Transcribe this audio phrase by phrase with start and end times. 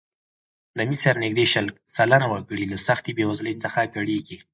[0.77, 1.65] د مصر نږدې شل
[1.95, 4.37] سلنه وګړي له سختې بېوزلۍ څخه کړېږي.